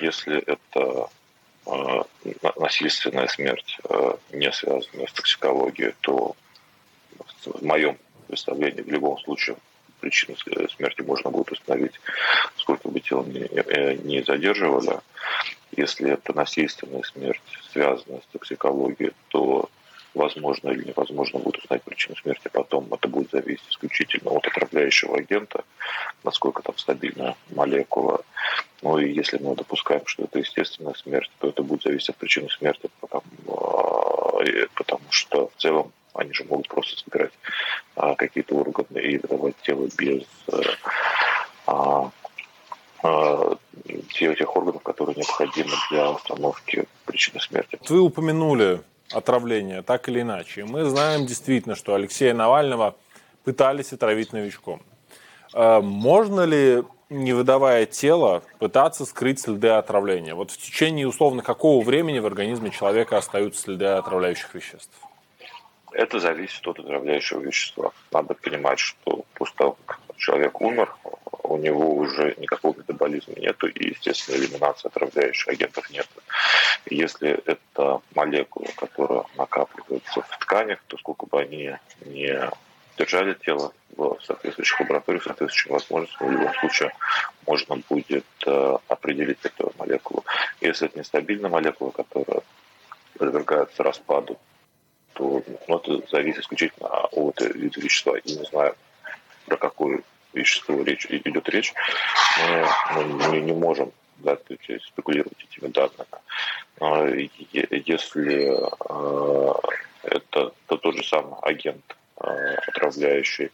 если 0.00 0.38
это 0.40 1.08
насильственная 2.56 3.28
смерть, 3.28 3.78
не 4.32 4.50
связанная 4.52 5.06
с 5.06 5.12
токсикологией, 5.12 5.94
то 6.00 6.34
в 7.44 7.62
моем 7.62 7.98
представлении 8.26 8.82
в 8.82 8.88
любом 8.88 9.18
случае 9.18 9.56
причину 10.00 10.36
смерти 10.68 11.02
можно 11.02 11.30
будет 11.30 11.52
установить, 11.52 12.00
сколько 12.56 12.88
бы 12.88 13.00
тело 13.00 13.24
не, 13.24 13.48
не 14.04 14.22
задерживали. 14.22 15.00
Если 15.76 16.10
это 16.10 16.32
насильственная 16.32 17.02
смерть, 17.02 17.42
связанная 17.72 18.20
с 18.20 18.32
токсикологией, 18.32 19.12
то 19.28 19.68
возможно 20.14 20.70
или 20.70 20.88
невозможно 20.88 21.38
будет 21.38 21.62
узнать 21.62 21.82
причину 21.82 22.16
смерти 22.16 22.48
потом. 22.50 22.92
Это 22.92 23.08
будет 23.08 23.30
зависеть 23.30 23.68
исключительно 23.68 24.30
от 24.30 24.46
отравляющего 24.46 25.18
агента, 25.18 25.64
насколько 26.24 26.62
там 26.62 26.76
стабильна 26.78 27.36
молекула. 27.50 28.22
Ну 28.82 28.98
и 28.98 29.12
если 29.12 29.38
мы 29.38 29.56
допускаем, 29.56 30.06
что 30.06 30.24
это 30.24 30.38
естественная 30.38 30.94
смерть, 30.94 31.30
то 31.38 31.48
это 31.48 31.62
будет 31.62 31.82
зависеть 31.82 32.10
от 32.10 32.16
причины 32.16 32.48
смерти, 32.50 32.88
потому, 33.00 33.24
а, 33.48 34.44
потому 34.74 35.04
что 35.10 35.48
в 35.48 35.60
целом 35.60 35.92
они 36.14 36.32
же 36.32 36.44
могут 36.44 36.68
просто 36.68 36.96
собирать 36.96 37.32
а, 37.96 38.14
какие-то 38.14 38.54
органы 38.54 38.98
и 38.98 39.18
выдавать 39.18 39.56
тело 39.62 39.88
без 39.96 40.24
а, 41.66 42.10
а, 43.02 43.56
тех, 44.12 44.56
органов, 44.56 44.82
которые 44.82 45.16
необходимы 45.16 45.72
для 45.90 46.10
установки 46.10 46.86
причины 47.04 47.40
смерти. 47.40 47.78
Вы 47.88 48.00
упомянули 48.00 48.80
отравление, 49.12 49.82
так 49.82 50.08
или 50.08 50.20
иначе. 50.20 50.64
Мы 50.64 50.84
знаем 50.84 51.26
действительно, 51.26 51.74
что 51.74 51.94
Алексея 51.94 52.34
Навального 52.34 52.96
пытались 53.44 53.92
отравить 53.92 54.32
новичком. 54.32 54.82
А, 55.54 55.80
можно 55.80 56.42
ли, 56.42 56.82
не 57.10 57.32
выдавая 57.32 57.86
тело, 57.86 58.42
пытаться 58.58 59.04
скрыть 59.04 59.40
следы 59.40 59.68
отравления? 59.68 60.34
Вот 60.34 60.50
в 60.50 60.58
течение 60.58 61.06
условно 61.06 61.42
какого 61.42 61.82
времени 61.82 62.18
в 62.18 62.26
организме 62.26 62.70
человека 62.70 63.16
остаются 63.16 63.62
следы 63.62 63.86
отравляющих 63.86 64.54
веществ? 64.54 64.92
Это 65.92 66.20
зависит 66.20 66.66
от 66.66 66.78
отравляющего 66.78 67.40
вещества. 67.40 67.92
Надо 68.12 68.34
понимать, 68.34 68.78
что 68.78 69.24
после 69.34 69.54
того, 69.56 69.78
как 69.86 70.00
человек 70.16 70.60
умер, 70.60 70.94
у 71.42 71.56
него 71.56 71.94
уже 71.94 72.34
никакого 72.36 72.76
метаболизма 72.76 73.34
нету, 73.36 73.68
и, 73.68 73.88
естественно, 73.88 74.36
элиминации 74.36 74.88
отравляющих 74.88 75.48
агентов 75.48 75.90
нет. 75.90 76.06
Если 76.90 77.30
это 77.46 78.02
молекула, 78.14 78.68
которая 78.76 79.24
накапливается 79.36 80.20
в 80.20 80.38
тканях, 80.38 80.82
то 80.86 80.98
сколько 80.98 81.26
бы 81.26 81.40
они 81.40 81.74
не 82.04 82.50
держали 82.98 83.34
тело 83.34 83.72
в 83.98 84.18
соответствующих 84.22 84.80
лабораториях, 84.80 85.24
соответствующих 85.24 85.70
возможностях, 85.72 86.20
в 86.20 86.30
любом 86.30 86.54
случае 86.54 86.92
можно 87.46 87.82
будет 87.88 88.26
э, 88.46 88.76
определить 88.88 89.38
эту 89.42 89.72
молекулу. 89.78 90.24
Если 90.60 90.86
это 90.86 90.98
нестабильная 90.98 91.50
молекула, 91.50 91.90
которая 91.90 92.42
подвергается 93.18 93.82
распаду, 93.82 94.38
то 95.14 95.42
ну, 95.66 95.76
это 95.78 96.08
зависит 96.10 96.42
исключительно 96.42 96.88
от 96.88 97.40
вида 97.40 97.80
вещества. 97.80 98.14
Я 98.24 98.36
не 98.36 98.44
знаю, 98.44 98.76
про 99.46 99.56
какое 99.56 100.02
вещество 100.32 100.80
речь, 100.82 101.06
идет 101.06 101.48
речь. 101.48 101.74
Мы, 102.94 103.04
мы 103.04 103.40
не 103.40 103.52
можем 103.52 103.92
да, 104.18 104.36
спекулировать 104.36 105.44
этими 105.50 105.68
данными. 105.68 106.06
Если 107.86 108.56
а, 108.88 109.60
это 110.04 110.52
то 110.66 110.76
тот 110.76 110.96
же 110.96 111.02
самый 111.02 111.38
агент, 111.42 111.96
отравляющий, 112.20 113.50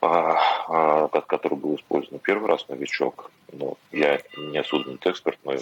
который 0.00 1.56
был 1.56 1.76
использован 1.76 2.18
первый 2.20 2.48
раз 2.48 2.68
новичок, 2.68 3.30
но 3.52 3.76
я 3.92 4.20
не 4.36 4.62
судебный 4.62 4.98
эксперт, 5.04 5.38
но 5.44 5.56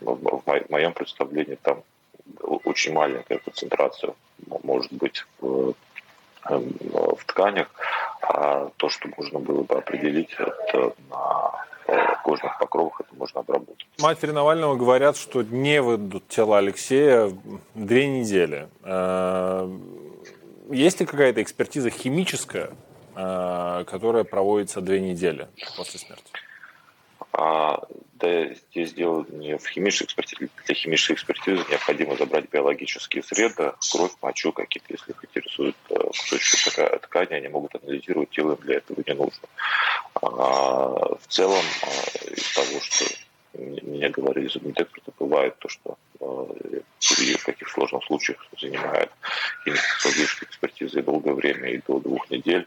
в 0.00 0.42
моем 0.70 0.92
представлении 0.92 1.58
там 1.62 1.82
очень 2.42 2.92
маленькая 2.92 3.38
концентрация 3.38 4.14
может 4.62 4.92
быть 4.92 5.24
в, 5.40 5.74
эм, 6.48 6.74
в 6.92 7.24
тканях, 7.26 7.68
а 8.22 8.70
то, 8.76 8.88
что 8.88 9.08
можно 9.16 9.38
было 9.38 9.62
бы 9.62 9.76
определить, 9.76 10.30
это 10.38 10.94
на 11.10 11.52
э, 11.86 12.14
кожных 12.22 12.58
покровах 12.58 13.00
это 13.00 13.14
можно 13.14 13.40
обработать. 13.40 13.86
Матери 14.00 14.30
Навального 14.30 14.76
говорят, 14.76 15.16
что 15.16 15.42
не 15.42 15.80
выйдут 15.82 16.26
тела 16.28 16.58
Алексея 16.58 17.30
две 17.74 18.06
недели. 18.06 18.68
Э, 20.64 20.74
есть 20.74 21.00
ли 21.00 21.06
какая-то 21.06 21.42
экспертиза 21.42 21.90
химическая, 21.90 22.70
э, 23.16 23.84
которая 23.86 24.24
проводится 24.24 24.80
две 24.80 25.00
недели 25.00 25.48
после 25.76 26.00
смерти? 26.00 26.24
А, 27.36 27.82
да, 28.14 28.54
здесь 28.54 28.92
дело 28.92 29.26
не 29.28 29.58
в 29.58 29.66
химической 29.66 30.04
экспертизе. 30.04 30.48
Для 30.66 30.74
химической 30.74 31.14
экспертизы 31.14 31.64
необходимо 31.68 32.16
забрать 32.16 32.48
биологические 32.48 33.24
среды, 33.24 33.72
кровь, 33.92 34.12
мочу 34.22 34.52
какие-то, 34.52 34.92
если 34.92 35.10
их 35.10 35.24
интересует 35.24 35.76
э, 35.90 35.94
кусочки 35.96 36.70
ткани, 37.02 37.34
они 37.34 37.48
могут 37.48 37.74
анализировать, 37.74 38.30
тело 38.30 38.56
для 38.56 38.76
этого 38.76 39.02
не 39.04 39.14
нужно. 39.14 39.48
А, 40.22 41.16
в 41.16 41.26
целом, 41.28 41.64
из 42.30 42.54
того, 42.54 42.80
что 42.80 43.04
мне 43.54 44.08
говорили 44.10 44.48
судмедэксперты, 44.48 45.12
бывает 45.18 45.58
то, 45.58 45.68
что 45.68 45.93
э, 47.12 47.36
в 47.36 47.44
каких 47.44 47.68
сложных 47.68 48.04
случаях 48.04 48.46
занимает 48.60 49.10
химико-психологическая 49.64 50.48
экспертиза 50.48 51.00
и 51.00 51.02
долгое 51.02 51.34
время, 51.34 51.70
и 51.70 51.80
до 51.86 52.00
двух 52.00 52.30
недель, 52.30 52.66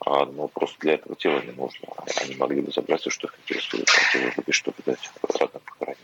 а, 0.00 0.26
но 0.26 0.48
просто 0.48 0.78
для 0.80 0.94
этого 0.94 1.16
тела 1.16 1.40
не 1.40 1.52
нужно. 1.52 1.88
Они 2.20 2.34
могли 2.36 2.60
бы 2.60 2.72
забраться, 2.72 3.10
что 3.10 3.28
их 3.28 3.38
интересует, 3.44 3.88
а 3.88 4.12
тело 4.12 4.32
будет 4.36 4.54
что 4.54 4.72
дать 4.84 5.10
родным 5.38 5.62
похоронить. 5.64 5.98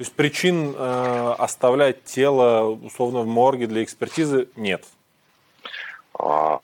То 0.00 0.02
есть 0.02 0.12
причин 0.14 0.74
э, 0.76 1.34
оставлять 1.38 2.04
тело 2.04 2.70
условно 2.70 3.20
в 3.20 3.26
морге 3.26 3.66
для 3.66 3.84
экспертизы 3.84 4.48
нет? 4.56 4.84
А, 6.18 6.60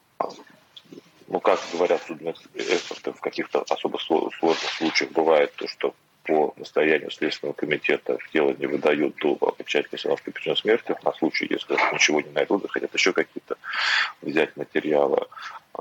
ну, 1.28 1.40
как 1.40 1.60
говорят 1.72 2.02
судебные 2.06 2.34
эксперты, 2.54 3.12
в 3.12 3.20
каких-то 3.20 3.64
особо 3.68 3.98
сложных 3.98 4.70
случаях 4.70 5.10
бывает 5.12 5.52
то, 5.56 5.68
что 5.68 5.94
по 6.26 6.54
настоянию 6.56 7.10
Следственного 7.10 7.54
комитета 7.54 8.18
тело 8.32 8.54
не 8.58 8.66
выдают 8.66 9.16
до 9.16 9.36
окончательной 9.40 9.96
установки 9.96 10.30
причины 10.30 10.56
смерти, 10.56 10.94
на 11.04 11.12
случай, 11.12 11.46
если 11.48 11.74
ничего 11.92 12.20
не 12.20 12.30
найдут, 12.30 12.70
хотят 12.70 12.92
еще 12.92 13.12
какие-то 13.12 13.56
взять 14.22 14.56
материалы. 14.56 15.26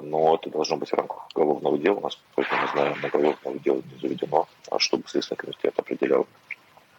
Но 0.01 0.35
это 0.35 0.49
должно 0.49 0.77
быть 0.77 0.89
в 0.89 0.93
рамках 0.93 1.27
уголовного 1.33 1.77
дела. 1.77 1.95
У 1.95 2.01
нас, 2.01 2.19
насколько 2.35 2.61
мы 2.61 2.67
знаем, 2.73 2.97
уголовного 3.03 3.59
дела 3.59 3.81
не 3.91 3.99
заведено, 4.01 4.47
а 4.69 4.79
чтобы 4.79 5.03
Следственный 5.07 5.37
комитет 5.37 5.73
определял 5.77 6.27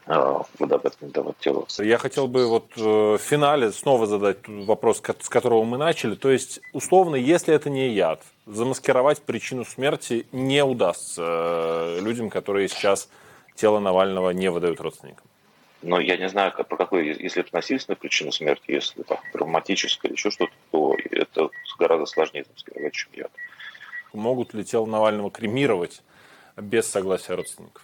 а, 0.08 0.42
выдавать, 0.58 1.00
не 1.00 1.10
давать 1.10 1.36
тело. 1.38 1.66
Я 1.78 1.98
хотел 1.98 2.28
бы 2.28 2.46
вот 2.46 2.70
э, 2.76 2.80
в 2.80 3.18
финале 3.18 3.72
снова 3.72 4.06
задать 4.06 4.46
вопрос, 4.46 5.02
с 5.20 5.28
которого 5.28 5.64
мы 5.64 5.78
начали. 5.78 6.14
То 6.14 6.30
есть, 6.30 6.60
условно, 6.72 7.16
если 7.16 7.52
это 7.52 7.70
не 7.70 7.88
яд, 7.88 8.22
замаскировать 8.46 9.20
причину 9.22 9.64
смерти 9.64 10.26
не 10.30 10.62
удастся 10.64 11.22
э, 11.26 12.00
людям, 12.00 12.30
которые 12.30 12.68
сейчас 12.68 13.08
тело 13.56 13.80
Навального 13.80 14.30
не 14.30 14.50
выдают 14.50 14.80
родственникам? 14.80 15.26
Но 15.82 16.00
я 16.00 16.16
не 16.16 16.28
знаю, 16.28 16.52
про 16.52 16.76
какой, 16.76 17.08
если 17.08 17.42
это 17.42 17.54
насильственная 17.54 17.96
причина 17.96 18.32
смерти, 18.32 18.70
если 18.70 19.02
это 19.02 19.20
травматическая 19.32 20.08
или 20.08 20.16
еще 20.16 20.30
что-то, 20.30 20.52
то 20.70 20.96
это 21.10 21.50
гораздо 21.78 22.06
сложнее 22.06 22.44
замаскировать, 22.44 22.94
чем 22.94 23.12
яд. 23.12 23.30
Могут 24.12 24.54
ли 24.54 24.64
тело 24.64 24.86
Навального 24.86 25.30
кремировать 25.30 26.02
без 26.56 26.88
согласия 26.88 27.34
родственников? 27.34 27.82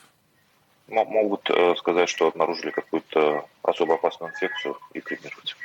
Могут 0.89 1.49
э, 1.51 1.75
сказать, 1.77 2.09
что 2.09 2.29
обнаружили 2.29 2.71
какую-то 2.71 3.47
особо 3.63 3.95
опасную 3.95 4.33
инфекцию 4.33 4.79
и 4.95 5.01
кремировать. 5.01 5.57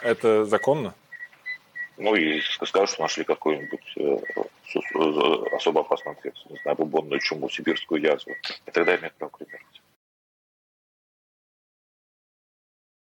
Это 0.00 0.44
законно? 0.44 0.94
Ну 1.96 2.14
и 2.14 2.40
скажут, 2.40 2.90
что 2.90 3.02
нашли 3.02 3.24
какую-нибудь 3.24 3.94
э, 3.96 4.18
особо 5.52 5.80
опасную 5.80 6.16
инфекцию, 6.16 6.52
не 6.52 6.58
знаю, 6.58 6.76
бубонную 6.76 7.20
чуму, 7.20 7.48
сибирскую 7.48 8.00
язву. 8.00 8.32
И 8.66 8.70
имеет 8.96 9.14
право 9.14 9.30